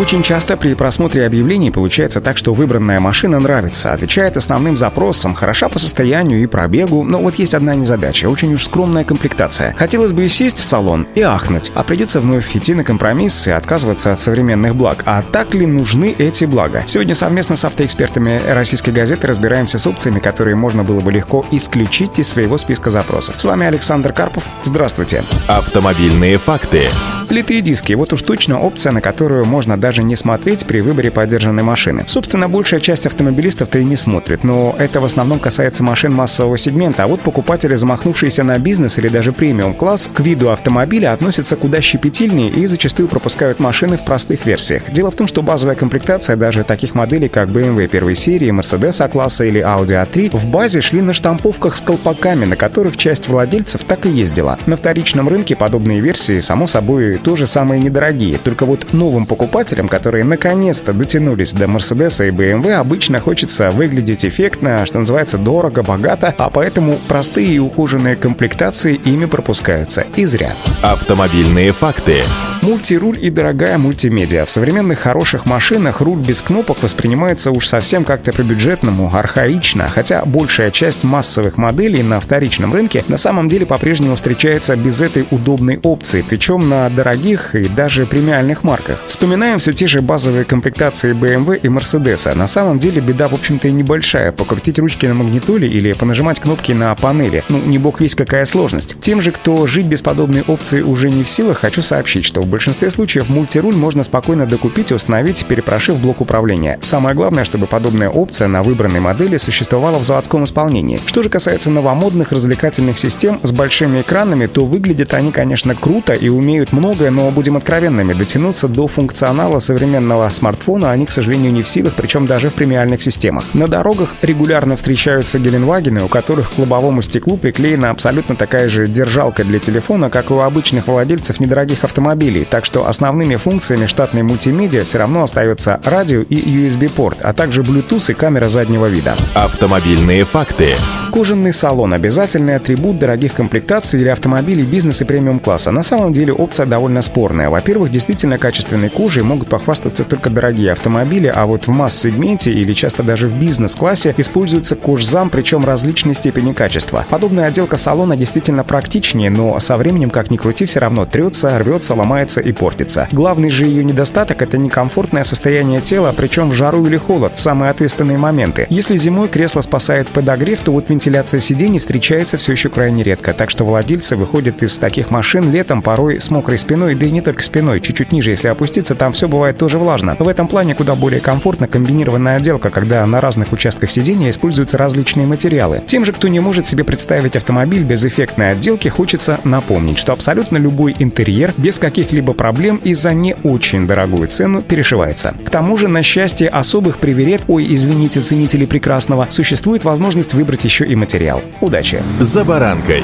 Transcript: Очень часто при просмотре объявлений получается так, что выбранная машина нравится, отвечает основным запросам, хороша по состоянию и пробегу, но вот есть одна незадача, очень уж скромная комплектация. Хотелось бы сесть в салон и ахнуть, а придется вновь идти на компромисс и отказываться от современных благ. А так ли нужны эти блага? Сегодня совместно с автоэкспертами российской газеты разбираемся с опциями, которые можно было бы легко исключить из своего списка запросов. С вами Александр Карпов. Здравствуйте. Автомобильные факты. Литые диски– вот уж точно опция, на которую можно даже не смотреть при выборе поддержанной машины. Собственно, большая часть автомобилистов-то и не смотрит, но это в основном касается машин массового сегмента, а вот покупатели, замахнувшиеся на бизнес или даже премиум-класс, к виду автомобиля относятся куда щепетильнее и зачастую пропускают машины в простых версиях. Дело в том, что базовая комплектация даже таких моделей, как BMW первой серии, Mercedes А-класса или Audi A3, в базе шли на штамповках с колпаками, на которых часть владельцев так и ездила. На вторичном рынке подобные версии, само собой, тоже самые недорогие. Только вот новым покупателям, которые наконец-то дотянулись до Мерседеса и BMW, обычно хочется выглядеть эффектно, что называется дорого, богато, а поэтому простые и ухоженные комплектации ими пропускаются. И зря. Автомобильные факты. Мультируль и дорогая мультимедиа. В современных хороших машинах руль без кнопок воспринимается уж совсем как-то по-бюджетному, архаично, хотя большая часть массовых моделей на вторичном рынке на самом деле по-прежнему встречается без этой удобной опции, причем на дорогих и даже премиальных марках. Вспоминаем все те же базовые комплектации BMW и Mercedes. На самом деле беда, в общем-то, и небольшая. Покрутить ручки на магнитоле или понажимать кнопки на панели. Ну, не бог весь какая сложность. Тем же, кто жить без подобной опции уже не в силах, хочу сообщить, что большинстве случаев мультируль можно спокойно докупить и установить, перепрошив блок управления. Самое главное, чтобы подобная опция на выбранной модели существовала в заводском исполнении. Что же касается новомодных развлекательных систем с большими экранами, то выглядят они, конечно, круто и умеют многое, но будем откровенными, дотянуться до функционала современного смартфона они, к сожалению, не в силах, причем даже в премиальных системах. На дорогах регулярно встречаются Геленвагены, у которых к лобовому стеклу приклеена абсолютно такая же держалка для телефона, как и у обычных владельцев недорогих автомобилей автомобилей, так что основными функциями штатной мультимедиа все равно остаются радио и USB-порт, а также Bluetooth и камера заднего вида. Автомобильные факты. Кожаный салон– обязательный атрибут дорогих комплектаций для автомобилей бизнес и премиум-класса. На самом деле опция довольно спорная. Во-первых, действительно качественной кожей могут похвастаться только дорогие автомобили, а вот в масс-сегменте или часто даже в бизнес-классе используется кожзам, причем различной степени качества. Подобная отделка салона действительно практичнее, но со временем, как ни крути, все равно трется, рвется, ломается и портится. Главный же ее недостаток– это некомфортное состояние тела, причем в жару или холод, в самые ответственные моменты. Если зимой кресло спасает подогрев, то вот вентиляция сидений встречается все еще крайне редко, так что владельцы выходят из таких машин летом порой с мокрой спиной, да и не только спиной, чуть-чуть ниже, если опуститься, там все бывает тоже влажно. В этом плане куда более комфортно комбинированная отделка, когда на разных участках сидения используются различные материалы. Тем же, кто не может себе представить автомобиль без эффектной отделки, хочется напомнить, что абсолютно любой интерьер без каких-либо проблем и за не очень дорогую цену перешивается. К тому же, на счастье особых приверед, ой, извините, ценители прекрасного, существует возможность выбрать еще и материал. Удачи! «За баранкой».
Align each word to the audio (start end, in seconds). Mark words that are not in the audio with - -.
Очень 0.00 0.22
часто 0.22 0.56
при 0.56 0.72
просмотре 0.72 1.26
объявлений 1.26 1.70
получается 1.70 2.22
так, 2.22 2.38
что 2.38 2.54
выбранная 2.54 3.00
машина 3.00 3.38
нравится, 3.38 3.92
отвечает 3.92 4.34
основным 4.38 4.74
запросам, 4.74 5.34
хороша 5.34 5.68
по 5.68 5.78
состоянию 5.78 6.42
и 6.42 6.46
пробегу, 6.46 7.04
но 7.04 7.18
вот 7.18 7.34
есть 7.34 7.52
одна 7.52 7.74
незадача, 7.74 8.30
очень 8.30 8.54
уж 8.54 8.64
скромная 8.64 9.04
комплектация. 9.04 9.74
Хотелось 9.76 10.14
бы 10.14 10.26
сесть 10.30 10.58
в 10.58 10.64
салон 10.64 11.06
и 11.14 11.20
ахнуть, 11.20 11.70
а 11.74 11.82
придется 11.82 12.20
вновь 12.20 12.56
идти 12.56 12.72
на 12.72 12.82
компромисс 12.82 13.46
и 13.46 13.50
отказываться 13.50 14.12
от 14.12 14.20
современных 14.20 14.74
благ. 14.74 15.02
А 15.04 15.20
так 15.20 15.52
ли 15.52 15.66
нужны 15.66 16.14
эти 16.16 16.46
блага? 16.46 16.84
Сегодня 16.86 17.14
совместно 17.14 17.56
с 17.56 17.66
автоэкспертами 17.66 18.40
российской 18.48 18.92
газеты 18.92 19.26
разбираемся 19.26 19.78
с 19.78 19.86
опциями, 19.86 20.18
которые 20.18 20.56
можно 20.56 20.82
было 20.82 21.00
бы 21.00 21.12
легко 21.12 21.44
исключить 21.50 22.18
из 22.18 22.26
своего 22.26 22.56
списка 22.56 22.88
запросов. 22.88 23.34
С 23.38 23.44
вами 23.44 23.66
Александр 23.66 24.14
Карпов. 24.14 24.44
Здравствуйте. 24.64 25.22
Автомобильные 25.46 26.38
факты. 26.38 26.84
Литые 27.30 27.60
диски– 27.60 27.92
вот 27.94 28.12
уж 28.12 28.22
точно 28.22 28.60
опция, 28.60 28.90
на 28.90 29.00
которую 29.00 29.44
можно 29.44 29.76
даже 29.76 30.02
не 30.02 30.16
смотреть 30.16 30.66
при 30.66 30.80
выборе 30.80 31.12
поддержанной 31.12 31.62
машины. 31.62 32.02
Собственно, 32.08 32.48
большая 32.48 32.80
часть 32.80 33.06
автомобилистов-то 33.06 33.78
и 33.78 33.84
не 33.84 33.94
смотрит, 33.94 34.42
но 34.42 34.74
это 34.80 35.00
в 35.00 35.04
основном 35.04 35.38
касается 35.38 35.84
машин 35.84 36.12
массового 36.12 36.58
сегмента, 36.58 37.04
а 37.04 37.06
вот 37.06 37.20
покупатели, 37.20 37.76
замахнувшиеся 37.76 38.42
на 38.42 38.58
бизнес 38.58 38.98
или 38.98 39.06
даже 39.06 39.32
премиум-класс, 39.32 40.10
к 40.12 40.18
виду 40.18 40.50
автомобиля 40.50 41.12
относятся 41.12 41.54
куда 41.54 41.80
щепетильнее 41.80 42.50
и 42.50 42.66
зачастую 42.66 43.06
пропускают 43.06 43.60
машины 43.60 43.96
в 43.96 44.04
простых 44.04 44.44
версиях. 44.44 44.90
Дело 44.90 45.12
в 45.12 45.14
том, 45.14 45.28
что 45.28 45.42
базовая 45.42 45.76
комплектация 45.76 46.34
даже 46.34 46.64
таких 46.64 46.96
моделей, 46.96 47.28
как 47.28 47.48
BMW 47.50 47.86
первой 47.86 48.16
серии, 48.16 48.50
Mercedes 48.50 49.00
А-класса 49.04 49.44
или 49.44 49.60
Audi 49.60 50.04
A3, 50.04 50.36
в 50.36 50.46
базе 50.48 50.80
шли 50.80 51.00
на 51.00 51.12
штамповках 51.12 51.76
с 51.76 51.80
колпаками, 51.80 52.44
на 52.44 52.56
которых 52.56 52.96
часть 52.96 53.28
владельцев 53.28 53.84
так 53.84 54.04
и 54.06 54.08
ездила. 54.08 54.58
На 54.66 54.74
вторичном 54.74 55.28
рынке 55.28 55.54
подобные 55.54 56.00
версии, 56.00 56.40
само 56.40 56.66
собой, 56.66 57.19
тоже 57.22 57.46
самые 57.46 57.80
недорогие. 57.80 58.38
Только 58.38 58.66
вот 58.66 58.92
новым 58.92 59.26
покупателям, 59.26 59.88
которые 59.88 60.24
наконец-то 60.24 60.92
дотянулись 60.92 61.52
до 61.52 61.66
Мерседеса 61.68 62.24
и 62.24 62.30
BMW, 62.30 62.74
обычно 62.74 63.20
хочется 63.20 63.70
выглядеть 63.70 64.24
эффектно, 64.24 64.84
что 64.86 64.98
называется 64.98 65.38
дорого, 65.38 65.82
богато, 65.82 66.34
а 66.36 66.50
поэтому 66.50 66.98
простые 67.08 67.54
и 67.54 67.58
ухоженные 67.58 68.16
комплектации 68.16 68.94
ими 68.94 69.26
пропускаются. 69.26 70.04
И 70.16 70.24
зря. 70.26 70.52
Автомобильные 70.82 71.72
факты. 71.72 72.22
Мультируль 72.62 73.16
и 73.18 73.30
дорогая 73.30 73.78
мультимедиа. 73.78 74.44
В 74.44 74.50
современных 74.50 74.98
хороших 74.98 75.46
машинах 75.46 76.02
руль 76.02 76.20
без 76.20 76.42
кнопок 76.42 76.82
воспринимается 76.82 77.52
уж 77.52 77.66
совсем 77.66 78.04
как-то 78.04 78.34
по-бюджетному, 78.34 79.10
архаично, 79.14 79.88
хотя 79.88 80.26
большая 80.26 80.70
часть 80.70 81.02
массовых 81.02 81.56
моделей 81.56 82.02
на 82.02 82.20
вторичном 82.20 82.74
рынке 82.74 83.02
на 83.08 83.16
самом 83.16 83.48
деле 83.48 83.64
по-прежнему 83.64 84.14
встречается 84.16 84.76
без 84.76 85.00
этой 85.00 85.26
удобной 85.30 85.80
опции, 85.82 86.22
причем 86.26 86.68
на 86.68 86.90
дорогих 86.90 87.54
и 87.54 87.66
даже 87.66 88.04
премиальных 88.04 88.62
марках. 88.62 89.02
Вспоминаем 89.06 89.58
все 89.58 89.72
те 89.72 89.86
же 89.86 90.02
базовые 90.02 90.44
комплектации 90.44 91.14
BMW 91.14 91.58
и 91.58 91.68
Mercedes. 91.68 92.36
На 92.36 92.46
самом 92.46 92.78
деле 92.78 93.00
беда, 93.00 93.28
в 93.28 93.34
общем-то, 93.34 93.68
и 93.68 93.72
небольшая. 93.72 94.32
Покрутить 94.32 94.78
ручки 94.78 95.06
на 95.06 95.14
магнитоле 95.14 95.66
или 95.66 95.94
понажимать 95.94 96.40
кнопки 96.40 96.72
на 96.72 96.94
панели. 96.94 97.42
Ну, 97.48 97.58
не 97.64 97.78
бог 97.78 98.02
весь 98.02 98.14
какая 98.14 98.44
сложность. 98.44 99.00
Тем 99.00 99.22
же, 99.22 99.32
кто 99.32 99.66
жить 99.66 99.86
без 99.86 100.02
подобной 100.02 100.42
опции 100.42 100.82
уже 100.82 101.08
не 101.08 101.22
в 101.22 101.28
силах, 101.28 101.60
хочу 101.60 101.80
сообщить, 101.80 102.26
что 102.26 102.42
большинстве 102.50 102.90
случаев 102.90 103.28
мультируль 103.28 103.74
можно 103.74 104.02
спокойно 104.02 104.46
докупить 104.46 104.90
и 104.90 104.94
установить, 104.94 105.46
перепрошив 105.46 105.98
блок 105.98 106.20
управления. 106.20 106.78
Самое 106.82 107.14
главное, 107.14 107.44
чтобы 107.44 107.66
подобная 107.66 108.10
опция 108.10 108.48
на 108.48 108.62
выбранной 108.62 109.00
модели 109.00 109.36
существовала 109.36 109.98
в 109.98 110.02
заводском 110.02 110.44
исполнении. 110.44 111.00
Что 111.06 111.22
же 111.22 111.30
касается 111.30 111.70
новомодных 111.70 112.32
развлекательных 112.32 112.98
систем 112.98 113.40
с 113.42 113.52
большими 113.52 114.02
экранами, 114.02 114.46
то 114.46 114.64
выглядят 114.64 115.14
они, 115.14 115.32
конечно, 115.32 115.74
круто 115.74 116.12
и 116.12 116.28
умеют 116.28 116.72
многое, 116.72 117.10
но 117.10 117.30
будем 117.30 117.56
откровенными, 117.56 118.12
дотянуться 118.12 118.68
до 118.68 118.86
функционала 118.88 119.58
современного 119.58 120.28
смартфона 120.30 120.90
они, 120.90 121.06
к 121.06 121.10
сожалению, 121.10 121.52
не 121.52 121.62
в 121.62 121.68
силах, 121.68 121.94
причем 121.94 122.26
даже 122.26 122.50
в 122.50 122.54
премиальных 122.54 123.02
системах. 123.02 123.44
На 123.54 123.68
дорогах 123.68 124.16
регулярно 124.22 124.76
встречаются 124.76 125.38
Геленвагены, 125.38 126.02
у 126.02 126.08
которых 126.08 126.50
к 126.50 126.58
лобовому 126.58 127.02
стеклу 127.02 127.36
приклеена 127.36 127.90
абсолютно 127.90 128.36
такая 128.36 128.68
же 128.68 128.88
держалка 128.88 129.44
для 129.44 129.58
телефона, 129.58 130.10
как 130.10 130.30
и 130.30 130.34
у 130.34 130.40
обычных 130.40 130.88
владельцев 130.88 131.40
недорогих 131.40 131.84
автомобилей 131.84 132.39
автомобилей, 132.40 132.44
так 132.44 132.64
что 132.64 132.86
основными 132.86 133.36
функциями 133.36 133.86
штатной 133.86 134.22
мультимедиа 134.22 134.82
все 134.84 134.98
равно 134.98 135.22
остаются 135.22 135.80
радио 135.84 136.22
и 136.22 136.36
USB-порт, 136.36 137.18
а 137.22 137.32
также 137.32 137.62
Bluetooth 137.62 138.10
и 138.10 138.14
камера 138.14 138.48
заднего 138.48 138.86
вида. 138.86 139.14
Автомобильные 139.34 140.24
факты. 140.24 140.74
Кожаный 141.12 141.52
салон– 141.52 141.92
обязательный 141.94 142.56
атрибут 142.56 142.98
дорогих 142.98 143.34
комплектаций 143.34 143.98
для 143.98 144.12
автомобилей 144.12 144.64
бизнес 144.64 145.02
и 145.02 145.04
премиум-класса. 145.04 145.72
На 145.72 145.82
самом 145.82 146.12
деле 146.12 146.32
опция 146.32 146.66
довольно 146.66 147.02
спорная. 147.02 147.50
Во-первых, 147.50 147.90
действительно 147.90 148.38
качественной 148.38 148.90
кожей 148.90 149.22
могут 149.22 149.48
похвастаться 149.48 150.04
только 150.04 150.30
дорогие 150.30 150.72
автомобили, 150.72 151.32
а 151.34 151.46
вот 151.46 151.66
в 151.66 151.70
масс-сегменте 151.70 152.52
или 152.52 152.72
часто 152.74 153.02
даже 153.02 153.28
в 153.28 153.34
бизнес-классе 153.34 154.14
используется 154.18 154.76
кожзам, 154.76 155.30
причем 155.30 155.64
различной 155.64 156.14
степени 156.14 156.52
качества. 156.52 157.04
Подобная 157.10 157.46
отделка 157.46 157.76
салона 157.76 158.16
действительно 158.16 158.62
практичнее, 158.62 159.30
но 159.30 159.58
со 159.58 159.76
временем, 159.76 160.10
как 160.10 160.30
ни 160.30 160.36
крути, 160.36 160.64
все 160.64 160.78
равно 160.78 161.06
трется, 161.06 161.58
рвется, 161.58 161.94
ломается 161.94 162.29
и 162.38 162.52
портится. 162.52 163.08
Главный 163.10 163.50
же 163.50 163.64
ее 163.64 163.82
недостаток– 163.82 164.42
это 164.42 164.58
некомфортное 164.58 165.24
состояние 165.24 165.80
тела, 165.80 166.14
причем 166.16 166.50
в 166.50 166.54
жару 166.54 166.84
или 166.84 166.96
холод, 166.96 167.34
в 167.34 167.40
самые 167.40 167.70
ответственные 167.70 168.18
моменты. 168.18 168.66
Если 168.70 168.96
зимой 168.96 169.26
кресло 169.26 169.62
спасает 169.62 170.08
подогрев, 170.08 170.60
то 170.60 170.72
вот 170.72 170.90
вентиляция 170.90 171.40
сидений 171.40 171.78
встречается 171.78 172.36
все 172.36 172.52
еще 172.52 172.68
крайне 172.68 173.02
редко, 173.02 173.32
так 173.32 173.50
что 173.50 173.64
владельцы 173.64 174.16
выходят 174.16 174.62
из 174.62 174.76
таких 174.78 175.10
машин 175.10 175.50
летом 175.50 175.82
порой 175.82 176.20
с 176.20 176.30
мокрой 176.30 176.58
спиной, 176.58 176.94
да 176.94 177.06
и 177.06 177.10
не 177.10 177.22
только 177.22 177.42
спиной, 177.42 177.80
чуть-чуть 177.80 178.12
ниже, 178.12 178.30
если 178.30 178.48
опуститься, 178.48 178.94
там 178.94 179.12
все 179.12 179.28
бывает 179.28 179.56
тоже 179.56 179.78
влажно. 179.78 180.16
В 180.18 180.28
этом 180.28 180.46
плане 180.46 180.74
куда 180.74 180.94
более 180.94 181.20
комфортно 181.20 181.66
комбинированная 181.66 182.36
отделка, 182.36 182.70
когда 182.70 183.06
на 183.06 183.20
разных 183.20 183.52
участках 183.52 183.90
сидения 183.90 184.30
используются 184.30 184.76
различные 184.76 185.26
материалы. 185.26 185.82
Тем 185.86 186.04
же, 186.04 186.12
кто 186.12 186.28
не 186.28 186.40
может 186.40 186.66
себе 186.66 186.84
представить 186.84 187.36
автомобиль 187.36 187.84
без 187.84 188.04
эффектной 188.04 188.50
отделки, 188.50 188.88
хочется 188.88 189.40
напомнить, 189.44 189.98
что 189.98 190.12
абсолютно 190.12 190.56
любой 190.58 190.94
интерьер 190.98 191.52
без 191.56 191.78
каких-либо 192.20 192.34
проблем 192.34 192.80
и 192.84 192.94
за 192.94 193.14
не 193.14 193.34
очень 193.44 193.86
дорогую 193.86 194.28
цену 194.28 194.62
перешивается. 194.62 195.34
К 195.44 195.50
тому 195.50 195.76
же, 195.76 195.88
на 195.88 196.02
счастье 196.02 196.48
особых 196.48 196.98
приверед, 196.98 197.42
ой, 197.48 197.66
извините, 197.70 198.20
ценители 198.20 198.66
прекрасного, 198.66 199.26
существует 199.30 199.84
возможность 199.84 200.34
выбрать 200.34 200.64
еще 200.64 200.84
и 200.84 200.94
материал. 200.94 201.40
Удачи! 201.60 202.02
«За 202.20 202.44
баранкой». 202.44 203.02